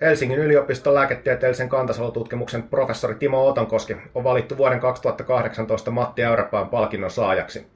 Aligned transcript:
Helsingin 0.00 0.38
yliopiston 0.38 0.94
lääketieteellisen 0.94 1.68
kantasolututkimuksen 1.68 2.62
professori 2.62 3.14
Timo 3.14 3.46
Otonkoski 3.48 3.96
on 4.14 4.24
valittu 4.24 4.56
vuoden 4.56 4.80
2018 4.80 5.90
Matti 5.90 6.24
Äyräpään 6.24 6.68
palkinnon 6.68 7.10
saajaksi. 7.10 7.66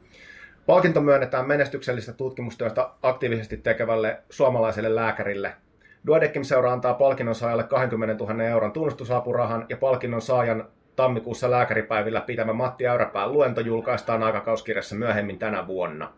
Palkinto 0.66 1.00
myönnetään 1.00 1.48
menestyksellistä 1.48 2.12
tutkimustyötä 2.12 2.90
aktiivisesti 3.02 3.56
tekevälle 3.56 4.18
suomalaiselle 4.30 4.94
lääkärille. 4.94 5.52
Duodekim 6.06 6.42
seura 6.42 6.72
antaa 6.72 6.94
palkinnon 6.94 7.34
saajalle 7.34 7.64
20 7.64 8.24
000 8.24 8.44
euron 8.44 8.72
tunnustusapurahan 8.72 9.66
ja 9.68 9.76
palkinnon 9.76 10.22
saajan 10.22 10.68
tammikuussa 10.96 11.50
lääkäripäivillä 11.50 12.20
pitämä 12.20 12.52
Matti 12.52 12.86
Äyräpään 12.86 13.32
luento 13.32 13.60
julkaistaan 13.60 14.22
aikakauskirjassa 14.22 14.96
myöhemmin 14.96 15.38
tänä 15.38 15.66
vuonna. 15.66 16.12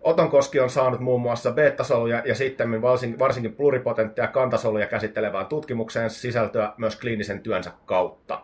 Otonkoski 0.00 0.60
on 0.60 0.70
saanut 0.70 1.00
muun 1.00 1.20
muassa 1.20 1.52
beta-soluja 1.52 2.22
ja 2.24 2.34
sitten 2.34 2.82
varsinkin 3.18 3.54
pluripotenttia 3.54 4.26
kantasoluja 4.26 4.86
käsittelevään 4.86 5.46
tutkimukseen 5.46 6.10
sisältöä 6.10 6.72
myös 6.76 6.96
kliinisen 7.00 7.40
työnsä 7.40 7.72
kautta. 7.86 8.40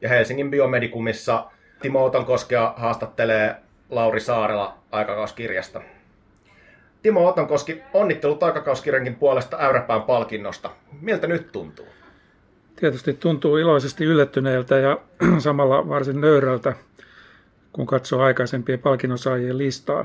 Ja 0.00 0.08
Helsingin 0.08 0.50
biomedikumissa 0.50 1.50
Timo 1.82 2.04
Otonkoskea 2.04 2.74
haastattelee 2.76 3.56
Lauri 3.90 4.20
Saarela 4.20 4.78
aikakauskirjasta. 4.92 5.80
Timo 7.02 7.28
Otonkoski, 7.28 7.82
onnittelut 7.94 8.42
aikakauskirjankin 8.42 9.14
puolesta 9.14 9.56
Äyräpään 9.60 10.02
palkinnosta. 10.02 10.70
Miltä 11.00 11.26
nyt 11.26 11.52
tuntuu? 11.52 11.86
Tietysti 12.76 13.12
tuntuu 13.12 13.56
iloisesti 13.56 14.04
yllättyneeltä 14.04 14.78
ja 14.78 14.98
samalla 15.38 15.88
varsin 15.88 16.20
nöyrältä, 16.20 16.74
kun 17.72 17.86
katsoo 17.86 18.22
aikaisempien 18.22 18.78
palkinnonsaajien 18.78 19.58
listaa. 19.58 20.04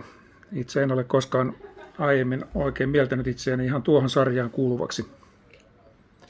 Itse 0.53 0.83
en 0.83 0.91
ole 0.91 1.03
koskaan 1.03 1.55
aiemmin 1.99 2.45
oikein 2.55 2.89
mieltänyt 2.89 3.27
itseäni 3.27 3.65
ihan 3.65 3.83
tuohon 3.83 4.09
sarjaan 4.09 4.49
kuuluvaksi. 4.49 5.07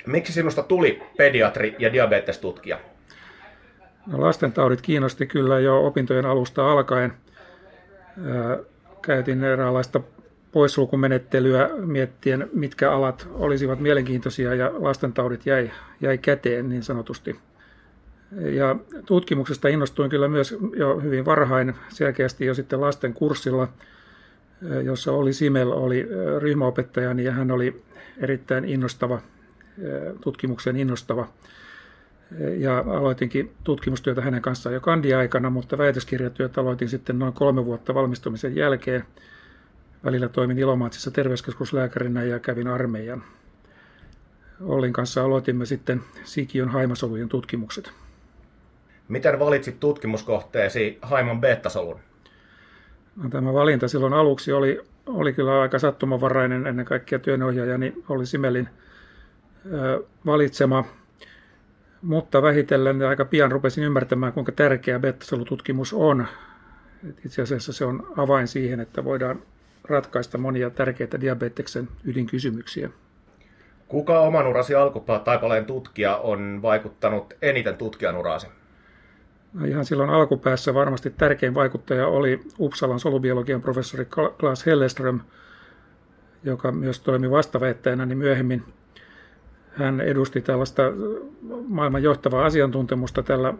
Miksi 0.05 0.33
sinusta 0.33 0.63
tuli 0.63 1.01
pediatri 1.17 1.75
ja 1.79 1.93
diabetestutkija? 1.93 2.79
No, 4.07 4.21
lastentaudit 4.21 4.81
kiinnosti 4.81 5.27
kyllä 5.27 5.59
jo 5.59 5.85
opintojen 5.85 6.25
alusta 6.25 6.71
alkaen. 6.71 7.13
Käytin 9.01 9.43
eräänlaista 9.43 10.01
poissulkumenettelyä 10.51 11.69
miettien, 11.77 12.49
mitkä 12.53 12.91
alat 12.91 13.27
olisivat 13.33 13.79
mielenkiintoisia 13.79 14.55
ja 14.55 14.71
lastentaudit 14.73 15.45
jäi, 15.45 15.71
jäi 16.01 16.17
käteen 16.17 16.69
niin 16.69 16.83
sanotusti. 16.83 17.39
Ja 18.35 18.75
tutkimuksesta 19.05 19.67
innostuin 19.67 20.09
kyllä 20.09 20.27
myös 20.27 20.55
jo 20.75 20.99
hyvin 20.99 21.25
varhain, 21.25 21.75
selkeästi 21.89 22.45
jo 22.45 22.53
sitten 22.53 22.81
lasten 22.81 23.13
kurssilla– 23.13 23.67
jossa 24.83 25.11
oli 25.11 25.33
Simel 25.33 25.71
oli 25.71 26.07
ryhmäopettajani 26.39 27.15
niin 27.15 27.25
ja 27.25 27.31
hän 27.31 27.51
oli 27.51 27.83
erittäin 28.17 28.65
innostava, 28.65 29.21
tutkimuksen 30.21 30.75
innostava. 30.77 31.27
Ja 32.57 32.77
aloitinkin 32.77 33.53
tutkimustyötä 33.63 34.21
hänen 34.21 34.41
kanssaan 34.41 34.73
jo 34.73 34.81
kandiaikana, 34.81 35.49
mutta 35.49 35.77
väitöskirjatyötä 35.77 36.61
aloitin 36.61 36.89
sitten 36.89 37.19
noin 37.19 37.33
kolme 37.33 37.65
vuotta 37.65 37.93
valmistumisen 37.93 38.55
jälkeen. 38.55 39.03
Välillä 40.05 40.29
toimin 40.29 40.59
Ilomaatsissa 40.59 41.11
terveyskeskuslääkärinä 41.11 42.23
ja 42.23 42.39
kävin 42.39 42.67
armeijan. 42.67 43.23
Ollin 44.61 44.93
kanssa 44.93 45.23
aloitimme 45.23 45.65
sitten 45.65 46.01
Sikion 46.23 46.69
haimasolujen 46.69 47.29
tutkimukset. 47.29 47.91
Miten 49.07 49.39
valitsit 49.39 49.79
tutkimuskohteesi 49.79 50.99
haiman 51.01 51.41
beta-solun? 51.41 51.99
No, 53.15 53.29
tämä 53.29 53.53
valinta 53.53 53.87
silloin 53.87 54.13
aluksi 54.13 54.51
oli, 54.51 54.81
oli 55.05 55.33
kyllä 55.33 55.61
aika 55.61 55.79
sattumanvarainen 55.79 56.67
ennen 56.67 56.85
kaikkea 56.85 57.19
työnohjaajani 57.19 57.93
oli 58.09 58.25
Simelin 58.25 58.69
ö, 59.73 60.03
valitsema, 60.25 60.85
mutta 62.01 62.41
vähitellen 62.41 63.01
aika 63.01 63.25
pian 63.25 63.51
rupesin 63.51 63.83
ymmärtämään, 63.83 64.33
kuinka 64.33 64.51
tärkeä 64.51 64.99
betasolututkimus 64.99 65.93
on. 65.93 66.27
Itse 67.25 67.41
asiassa 67.41 67.73
se 67.73 67.85
on 67.85 68.07
avain 68.17 68.47
siihen, 68.47 68.79
että 68.79 69.03
voidaan 69.03 69.41
ratkaista 69.83 70.37
monia 70.37 70.69
tärkeitä 70.69 71.21
diabeteksen 71.21 71.87
ydinkysymyksiä. 72.03 72.89
Kuka 73.87 74.19
oman 74.19 74.47
urasi 74.47 74.75
alkutaipaleen 74.75 75.65
tutkija 75.65 76.17
on 76.17 76.59
vaikuttanut 76.61 77.33
eniten 77.41 77.77
tutkijan 77.77 78.17
uraasi? 78.17 78.47
No 79.53 79.65
ihan 79.65 79.85
silloin 79.85 80.09
alkupäässä 80.09 80.73
varmasti 80.73 81.09
tärkein 81.09 81.53
vaikuttaja 81.53 82.07
oli 82.07 82.39
Uppsalan 82.59 82.99
solubiologian 82.99 83.61
professori 83.61 84.07
Klaas 84.39 84.65
Helleström, 84.65 85.19
joka 86.43 86.71
myös 86.71 86.99
toimi 86.99 87.31
vastaväittäjänä, 87.31 88.05
niin 88.05 88.17
myöhemmin 88.17 88.63
hän 89.69 90.01
edusti 90.01 90.41
tällaista 90.41 90.83
maailman 91.67 92.03
johtavaa 92.03 92.45
asiantuntemusta 92.45 93.23
tällä 93.23 93.53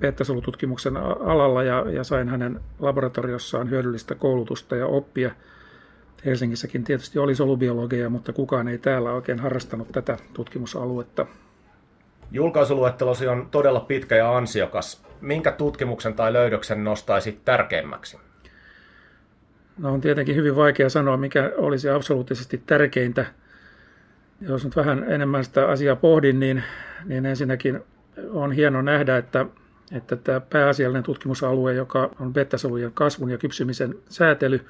beta-solututkimuksen 0.00 0.96
alalla 0.96 1.62
ja, 1.62 1.84
ja 1.90 2.04
sain 2.04 2.28
hänen 2.28 2.60
laboratoriossaan 2.78 3.70
hyödyllistä 3.70 4.14
koulutusta 4.14 4.76
ja 4.76 4.86
oppia. 4.86 5.30
Helsingissäkin 6.24 6.84
tietysti 6.84 7.18
oli 7.18 7.34
solubiologia, 7.34 8.10
mutta 8.10 8.32
kukaan 8.32 8.68
ei 8.68 8.78
täällä 8.78 9.12
oikein 9.12 9.38
harrastanut 9.38 9.88
tätä 9.92 10.18
tutkimusaluetta. 10.34 11.26
Julkaisuluettelosi 12.30 13.28
on 13.28 13.48
todella 13.50 13.80
pitkä 13.80 14.16
ja 14.16 14.36
ansiokas. 14.36 15.04
Minkä 15.20 15.52
tutkimuksen 15.52 16.14
tai 16.14 16.32
löydöksen 16.32 16.84
nostaisit 16.84 17.44
tärkeimmäksi? 17.44 18.18
No 19.78 19.92
on 19.92 20.00
tietenkin 20.00 20.36
hyvin 20.36 20.56
vaikea 20.56 20.88
sanoa, 20.88 21.16
mikä 21.16 21.52
olisi 21.56 21.90
absoluuttisesti 21.90 22.62
tärkeintä. 22.66 23.26
Jos 24.40 24.64
nyt 24.64 24.76
vähän 24.76 25.04
enemmän 25.08 25.44
sitä 25.44 25.68
asiaa 25.68 25.96
pohdin, 25.96 26.40
niin, 26.40 26.62
niin 27.04 27.26
ensinnäkin 27.26 27.80
on 28.30 28.52
hieno 28.52 28.82
nähdä, 28.82 29.16
että, 29.16 29.46
että 29.92 30.16
tämä 30.16 30.40
pääasiallinen 30.40 31.02
tutkimusalue, 31.02 31.74
joka 31.74 32.10
on 32.20 32.32
betasolujen 32.32 32.92
kasvun 32.92 33.30
ja 33.30 33.38
kypsymisen 33.38 33.94
säätely, 34.08 34.66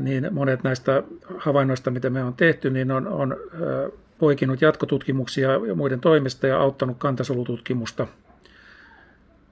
niin 0.00 0.28
monet 0.30 0.62
näistä 0.62 1.02
havainnoista, 1.38 1.90
mitä 1.90 2.10
me 2.10 2.24
on 2.24 2.34
tehty, 2.34 2.70
niin 2.70 2.90
on, 2.90 3.08
on 3.08 3.36
poikinut 4.22 4.62
jatkotutkimuksia 4.62 5.48
muiden 5.74 6.00
toimesta 6.00 6.46
ja 6.46 6.60
auttanut 6.60 6.96
kantasolututkimusta. 6.98 8.06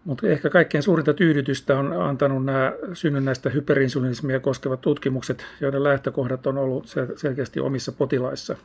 Mutta 0.04 0.26
ehkä 0.26 0.50
kaikkein 0.50 0.82
suurinta 0.82 1.14
tyydytystä 1.14 1.78
on 1.78 1.92
antanut 1.92 2.44
nämä 2.44 2.72
synnynnäistä 2.94 3.50
hyperinsulinismia 3.50 4.40
koskevat 4.40 4.80
tutkimukset, 4.80 5.46
joiden 5.60 5.84
lähtökohdat 5.84 6.46
on 6.46 6.58
ollut 6.58 6.86
selkeästi 7.16 7.60
omissa 7.60 7.92
potilaissa. 7.92 8.56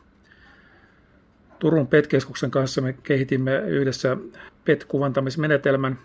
Turun 1.60 1.88
PET-keskuksen 1.88 2.52
kanssa 2.52 2.82
me 2.82 2.96
kehitimme 3.04 3.58
yhdessä 3.58 4.18
PET-kuvantamismenetelmän, 4.66 6.00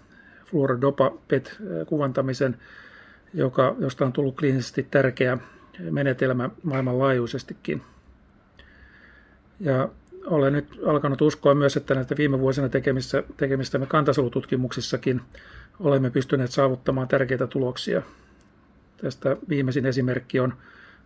fluorodopa 0.45 1.13
PET-kuvantamisen, 1.29 2.57
joka, 3.35 3.77
josta 3.79 4.05
on 4.05 4.13
tullut 4.13 4.37
kliinisesti 4.37 4.87
tärkeä 4.91 5.39
menetelmä 5.91 6.51
maailmanlaajuisestikin. 6.63 7.83
Ja 9.61 9.89
olen 10.27 10.53
nyt 10.53 10.81
alkanut 10.87 11.23
uskoa 11.23 11.55
myös, 11.55 11.77
että 11.77 11.95
näitä 11.95 12.17
viime 12.17 12.41
vuosina 12.41 12.69
tekemissä, 12.69 13.23
tekemistämme 13.37 13.87
kantasolututkimuksissakin 13.87 15.21
olemme 15.81 16.11
pystyneet 16.11 16.51
saavuttamaan 16.51 17.09
tärkeitä 17.09 17.47
tuloksia. 17.47 18.03
Tästä 18.97 19.37
viimeisin 19.49 19.87
esimerkki 19.87 20.41
on 20.41 20.55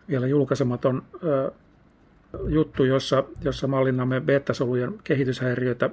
vielä 0.09 0.27
julkaisematon 0.27 1.03
ö, 1.25 1.53
juttu, 2.49 2.85
jossa, 2.85 3.25
jossa 3.45 3.67
mallinnamme 3.67 4.21
beta-solujen 4.21 4.95
kehityshäiriöitä 5.05 5.91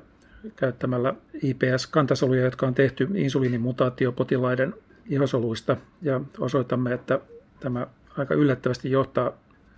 käyttämällä 0.55 1.13
IPS-kantasoluja, 1.43 2.43
jotka 2.43 2.67
on 2.67 2.73
tehty 2.73 3.07
insuliinimutaatiopotilaiden 3.13 4.73
ihosoluista, 5.09 5.77
ja 6.01 6.21
osoitamme, 6.39 6.93
että 6.93 7.19
tämä 7.59 7.87
aika 8.17 8.33
yllättävästi 8.33 8.91
johtaa 8.91 9.31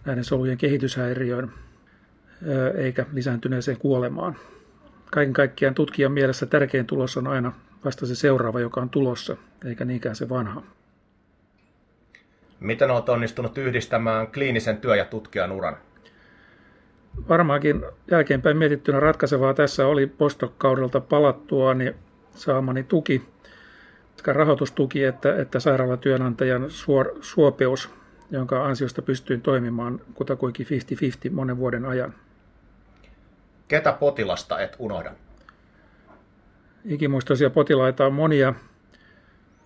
näiden 0.06 0.24
solujen 0.24 0.58
kehityshäiriöön 0.58 1.52
eikä 2.76 3.06
lisääntyneeseen 3.14 3.78
kuolemaan. 3.78 4.36
Kaiken 5.12 5.34
kaikkiaan 5.34 5.76
tutkijan 5.76 6.12
mielessä 6.12 6.46
tärkein 6.46 6.86
tulos 6.86 7.18
on 7.18 7.28
aina 7.28 7.54
vasta 7.86 8.06
se 8.06 8.16
seuraava, 8.16 8.60
joka 8.60 8.82
on 8.82 8.90
tulossa, 8.90 9.38
eikä 9.66 9.86
niinkään 9.86 10.16
se 10.16 10.30
vanha. 10.30 10.64
Miten 12.60 12.92
olet 12.92 13.10
onnistunut 13.10 13.58
yhdistämään 13.58 14.28
kliinisen 14.28 14.78
työ- 14.78 14.96
ja 14.96 15.06
tutkijan 15.06 15.52
uran? 15.52 15.78
Varmaankin 17.30 17.86
jälkeenpäin 18.12 18.58
mietittynä 18.58 19.00
ratkaisevaa 19.00 19.54
tässä 19.54 19.88
oli 19.88 20.08
postokaudelta 20.08 21.02
palattua 21.02 21.74
niin 21.74 21.96
saamani 22.32 22.84
tuki, 22.84 23.22
sekä 24.16 24.34
rahoitustuki 24.34 25.04
että, 25.04 25.36
että 25.36 25.60
sairaalatyönantajan 25.60 26.72
suor, 26.72 27.16
suopeus, 27.22 27.90
jonka 28.32 28.66
ansiosta 28.66 29.02
pystyin 29.02 29.42
toimimaan 29.42 30.02
kutakuinkin 30.14 30.68
50-50 31.30 31.32
monen 31.32 31.58
vuoden 31.58 31.86
ajan. 31.86 32.14
Ketä 33.68 33.94
potilasta 33.94 34.60
et 34.60 34.76
unohda? 34.80 35.12
Ikimuistoisia 36.86 37.50
potilaita 37.50 38.06
on 38.06 38.14
monia. 38.14 38.54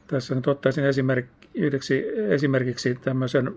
Tässä 0.08 0.36
nyt 0.36 0.48
ottaisin 0.48 0.86
esimerk, 0.86 1.26
yhdeksi 1.54 2.06
esimerkiksi 2.30 2.96
tämmöisen 2.96 3.56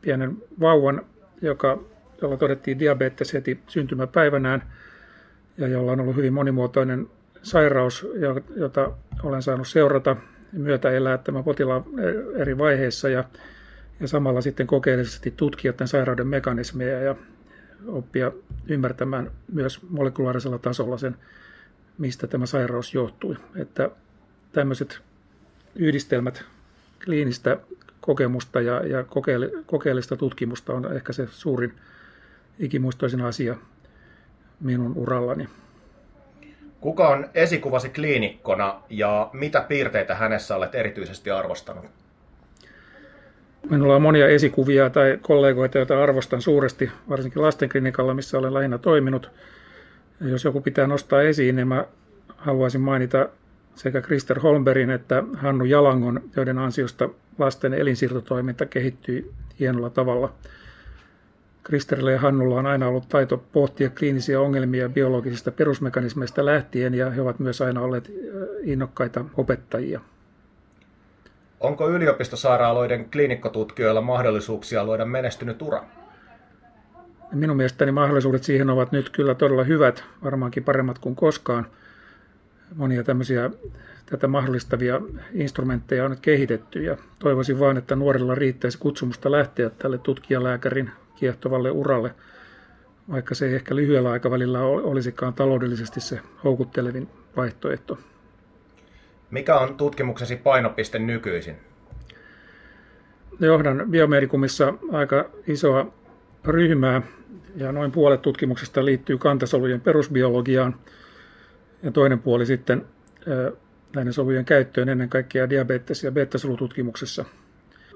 pienen 0.00 0.36
vauvan, 0.60 1.06
joka, 1.42 1.82
jolla 2.22 2.36
todettiin 2.36 2.78
diabetes 2.78 3.32
heti 3.34 3.60
syntymäpäivänään. 3.66 4.62
ja 5.58 5.66
jolla 5.68 5.92
on 5.92 6.00
ollut 6.00 6.16
hyvin 6.16 6.32
monimuotoinen 6.32 7.06
sairaus, 7.42 8.06
jota 8.56 8.92
olen 9.22 9.42
saanut 9.42 9.68
seurata 9.68 10.16
myötä 10.52 10.90
elää 10.90 11.18
tämän 11.18 11.44
potilaan 11.44 11.84
eri 12.36 12.58
vaiheissa 12.58 13.08
ja, 13.08 13.24
ja 14.00 14.08
samalla 14.08 14.40
sitten 14.40 14.66
kokeellisesti 14.66 15.34
tutkia 15.36 15.72
tämän 15.72 15.88
sairauden 15.88 16.26
mekanismeja 16.26 17.00
ja 17.00 17.14
oppia 17.86 18.32
ymmärtämään 18.68 19.30
myös 19.52 19.82
molekulaarisella 19.90 20.58
tasolla 20.58 20.98
sen, 20.98 21.16
mistä 21.98 22.26
tämä 22.26 22.46
sairaus 22.46 22.94
johtui. 22.94 23.36
Että 23.56 23.90
tämmöiset 24.52 25.00
yhdistelmät 25.74 26.44
kliinistä 27.04 27.56
kokemusta 28.00 28.60
ja, 28.60 28.86
ja 28.86 29.04
kokeellista 29.66 30.16
tutkimusta 30.16 30.72
on 30.72 30.96
ehkä 30.96 31.12
se 31.12 31.28
suurin 31.30 31.74
ikimuistoisin 32.58 33.20
asia 33.20 33.56
minun 34.60 34.92
urallani. 34.96 35.48
Kuka 36.80 37.08
on 37.08 37.28
esikuvasi 37.34 37.88
kliinikkona 37.88 38.82
ja 38.90 39.30
mitä 39.32 39.60
piirteitä 39.60 40.14
hänessä 40.14 40.56
olet 40.56 40.74
erityisesti 40.74 41.30
arvostanut? 41.30 41.99
Minulla 43.70 43.96
on 43.96 44.02
monia 44.02 44.28
esikuvia 44.28 44.90
tai 44.90 45.18
kollegoita, 45.22 45.78
joita 45.78 46.02
arvostan 46.02 46.42
suuresti, 46.42 46.90
varsinkin 47.08 47.42
lastenklinikalla, 47.42 48.14
missä 48.14 48.38
olen 48.38 48.54
lähinnä 48.54 48.78
toiminut. 48.78 49.30
Ja 50.20 50.28
jos 50.28 50.44
joku 50.44 50.60
pitää 50.60 50.86
nostaa 50.86 51.22
esiin, 51.22 51.56
niin 51.56 51.68
mä 51.68 51.84
haluaisin 52.36 52.80
mainita 52.80 53.28
sekä 53.74 54.00
Krister 54.00 54.40
Holmberin 54.40 54.90
että 54.90 55.24
Hannu 55.34 55.64
Jalangon, 55.64 56.20
joiden 56.36 56.58
ansiosta 56.58 57.08
lasten 57.38 57.74
elinsiirtotoiminta 57.74 58.66
kehittyi 58.66 59.32
hienolla 59.60 59.90
tavalla. 59.90 60.32
Kristerille 61.64 62.12
ja 62.12 62.20
Hannulla 62.20 62.58
on 62.58 62.66
aina 62.66 62.88
ollut 62.88 63.08
taito 63.08 63.44
pohtia 63.52 63.90
kliinisiä 63.90 64.40
ongelmia 64.40 64.88
biologisista 64.88 65.50
perusmekanismeista 65.50 66.44
lähtien 66.44 66.94
ja 66.94 67.10
he 67.10 67.20
ovat 67.20 67.38
myös 67.38 67.60
aina 67.60 67.80
olleet 67.80 68.12
innokkaita 68.62 69.24
opettajia. 69.36 70.00
Onko 71.60 71.90
yliopistosairaaloiden 71.90 73.10
klinikkotutkijoilla 73.10 74.00
mahdollisuuksia 74.00 74.84
luoda 74.84 75.04
menestynyt 75.04 75.62
ura? 75.62 75.84
Minun 77.32 77.56
mielestäni 77.56 77.92
mahdollisuudet 77.92 78.44
siihen 78.44 78.70
ovat 78.70 78.92
nyt 78.92 79.10
kyllä 79.10 79.34
todella 79.34 79.64
hyvät, 79.64 80.04
varmaankin 80.24 80.64
paremmat 80.64 80.98
kuin 80.98 81.16
koskaan. 81.16 81.66
Monia 82.74 83.04
tämmöisiä 83.04 83.50
tätä 84.06 84.28
mahdollistavia 84.28 85.00
instrumentteja 85.32 86.04
on 86.04 86.10
nyt 86.10 86.20
kehitetty 86.20 86.82
ja 86.82 86.96
toivoisin 87.18 87.58
vain, 87.60 87.76
että 87.76 87.96
nuorilla 87.96 88.34
riittäisi 88.34 88.78
kutsumusta 88.78 89.30
lähteä 89.30 89.70
tälle 89.70 89.98
tutkijalääkärin 89.98 90.90
kiehtovalle 91.16 91.70
uralle, 91.70 92.14
vaikka 93.10 93.34
se 93.34 93.46
ei 93.46 93.54
ehkä 93.54 93.76
lyhyellä 93.76 94.10
aikavälillä 94.10 94.60
olisikaan 94.62 95.34
taloudellisesti 95.34 96.00
se 96.00 96.20
houkuttelevin 96.44 97.08
vaihtoehto. 97.36 97.98
Mikä 99.30 99.58
on 99.58 99.76
tutkimuksesi 99.76 100.36
painopiste 100.36 100.98
nykyisin? 100.98 101.56
Johdan 103.40 103.86
biomedikumissa 103.90 104.74
aika 104.92 105.30
isoa 105.46 105.92
ryhmää 106.44 107.02
ja 107.56 107.72
noin 107.72 107.92
puolet 107.92 108.22
tutkimuksesta 108.22 108.84
liittyy 108.84 109.18
kantasolujen 109.18 109.80
perusbiologiaan 109.80 110.76
ja 111.82 111.90
toinen 111.90 112.18
puoli 112.18 112.46
sitten 112.46 112.86
näiden 113.96 114.12
solujen 114.12 114.44
käyttöön 114.44 114.88
ennen 114.88 115.08
kaikkea 115.08 115.50
diabetes- 115.50 116.04
ja 116.04 116.12
beta-solututkimuksessa. 116.12 117.24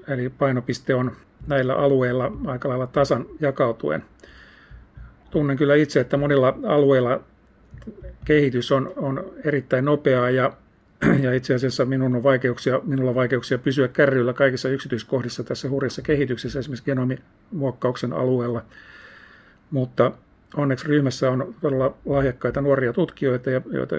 Eli 0.07 0.29
painopiste 0.29 0.95
on 0.95 1.11
näillä 1.47 1.75
alueilla 1.75 2.31
aika 2.45 2.69
lailla 2.69 2.87
tasan 2.87 3.25
jakautuen. 3.39 4.03
Tunnen 5.31 5.57
kyllä 5.57 5.75
itse, 5.75 5.99
että 5.99 6.17
monilla 6.17 6.57
alueilla 6.63 7.21
kehitys 8.25 8.71
on, 8.71 8.93
on 8.95 9.33
erittäin 9.45 9.85
nopeaa 9.85 10.29
ja 10.29 10.53
ja 11.23 11.33
itse 11.33 11.53
asiassa 11.53 11.85
minun 11.85 12.15
on 12.15 12.23
vaikeuksia, 12.23 12.79
minulla 12.83 13.09
on 13.09 13.15
vaikeuksia 13.15 13.57
pysyä 13.57 13.87
kärryillä 13.87 14.33
kaikissa 14.33 14.69
yksityiskohdissa 14.69 15.43
tässä 15.43 15.69
hurjassa 15.69 16.01
kehityksessä, 16.01 16.59
esimerkiksi 16.59 16.85
genomimuokkauksen 16.85 18.13
alueella. 18.13 18.61
Mutta 19.71 20.11
onneksi 20.57 20.87
ryhmässä 20.87 21.31
on 21.31 21.55
todella 21.61 21.97
lahjakkaita 22.05 22.61
nuoria 22.61 22.93
tutkijoita, 22.93 23.49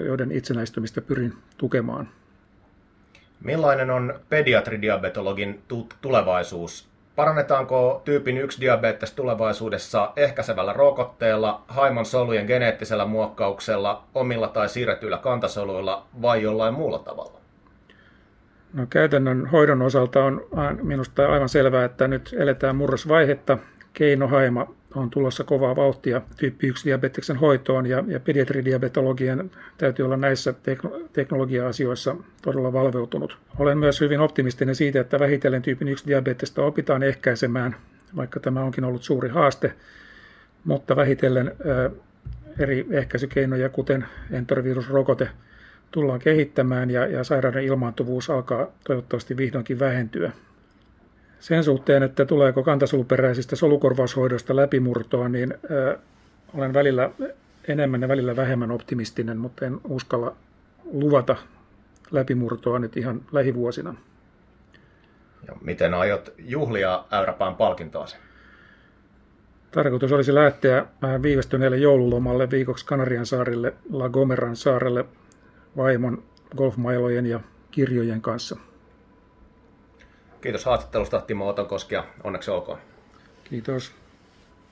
joiden 0.05 0.31
itsenäistymistä 0.31 1.01
pyrin 1.01 1.33
tukemaan. 1.57 2.09
Millainen 3.43 3.89
on 3.89 4.19
pediatridiabetologin 4.29 5.61
tulevaisuus? 6.01 6.87
Parannetaanko 7.17 8.01
tyypin 8.05 8.37
1 8.37 8.61
diabetes 8.61 9.13
tulevaisuudessa 9.13 10.11
ehkäisevällä 10.15 10.73
rokotteella, 10.73 11.61
haimon 11.67 12.05
solujen 12.05 12.45
geneettisellä 12.45 13.05
muokkauksella, 13.05 14.03
omilla 14.15 14.47
tai 14.47 14.69
siirretyillä 14.69 15.17
kantasoluilla 15.17 16.05
vai 16.21 16.41
jollain 16.41 16.73
muulla 16.73 16.99
tavalla? 16.99 17.39
No, 18.73 18.85
käytännön 18.89 19.45
hoidon 19.45 19.81
osalta 19.81 20.23
on 20.23 20.41
minusta 20.81 21.27
aivan 21.27 21.49
selvää, 21.49 21.85
että 21.85 22.07
nyt 22.07 22.35
eletään 22.39 22.75
murrosvaihetta. 22.75 23.57
Keinohaima 23.93 24.67
on 24.97 25.09
tulossa 25.09 25.43
kovaa 25.43 25.75
vauhtia 25.75 26.21
tyyppi 26.37 26.67
1 26.67 26.85
diabeteksen 26.85 27.35
hoitoon 27.35 27.85
ja, 27.85 28.03
ja 28.07 28.19
pediatridiabetologian 28.19 29.51
täytyy 29.77 30.05
olla 30.05 30.17
näissä 30.17 30.53
tekno- 30.63 31.01
teknologia-asioissa 31.13 32.15
todella 32.41 32.73
valveutunut. 32.73 33.37
Olen 33.59 33.77
myös 33.77 34.01
hyvin 34.01 34.19
optimistinen 34.19 34.75
siitä, 34.75 34.99
että 34.99 35.19
vähitellen 35.19 35.61
tyypin 35.61 35.87
1 35.87 36.07
diabetesta 36.07 36.63
opitaan 36.63 37.03
ehkäisemään, 37.03 37.75
vaikka 38.15 38.39
tämä 38.39 38.61
onkin 38.63 38.83
ollut 38.83 39.03
suuri 39.03 39.29
haaste, 39.29 39.73
mutta 40.63 40.95
vähitellen 40.95 41.47
ä, 41.47 41.89
eri 42.59 42.87
ehkäisykeinoja, 42.91 43.69
kuten 43.69 44.05
enterivirusrokote, 44.31 45.29
tullaan 45.91 46.19
kehittämään 46.19 46.89
ja, 46.89 47.07
ja 47.07 47.23
sairauden 47.23 47.63
ilmaantuvuus 47.63 48.29
alkaa 48.29 48.67
toivottavasti 48.83 49.37
vihdoinkin 49.37 49.79
vähentyä 49.79 50.31
sen 51.39 51.63
suhteen, 51.63 52.03
että 52.03 52.25
tuleeko 52.25 52.63
kantasoluperäisistä 52.63 53.55
solukorvaushoidoista 53.55 54.55
läpimurtoa, 54.55 55.29
niin 55.29 55.53
ö, 55.71 55.97
olen 56.53 56.73
välillä 56.73 57.09
enemmän 57.67 58.01
ja 58.01 58.07
välillä 58.07 58.35
vähemmän 58.35 58.71
optimistinen, 58.71 59.37
mutta 59.37 59.65
en 59.65 59.79
uskalla 59.89 60.35
luvata 60.91 61.35
läpimurtoa 62.11 62.79
nyt 62.79 62.97
ihan 62.97 63.21
lähivuosina. 63.31 63.95
Ja 65.47 65.53
miten 65.61 65.93
aiot 65.93 66.33
juhlia 66.37 67.05
Äyräpään 67.11 67.55
palkintoasi? 67.55 68.17
Tarkoitus 69.71 70.11
olisi 70.11 70.35
lähteä 70.35 70.85
vähän 71.01 71.23
viivästyneelle 71.23 71.77
joululomalle 71.77 72.49
viikoksi 72.49 72.85
Kanarian 72.85 73.25
saarille, 73.25 73.73
La 73.91 74.09
Gomeran 74.09 74.55
saarelle 74.55 75.05
vaimon 75.77 76.23
golfmailojen 76.57 77.25
ja 77.25 77.39
kirjojen 77.71 78.21
kanssa. 78.21 78.57
Kiitos 80.41 80.65
haastattelusta 80.65 81.21
Timo 81.21 81.47
Otonkoski 81.47 81.95
ja 81.95 82.03
onneksi 82.23 82.51
olkoon. 82.51 82.79
Kiitos. 83.43 83.91